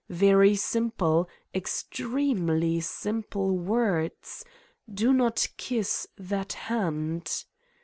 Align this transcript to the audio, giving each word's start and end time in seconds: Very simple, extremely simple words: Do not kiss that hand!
Very 0.09 0.55
simple, 0.55 1.29
extremely 1.53 2.79
simple 2.81 3.55
words: 3.55 4.43
Do 4.91 5.13
not 5.13 5.47
kiss 5.57 6.07
that 6.17 6.53
hand! 6.53 7.45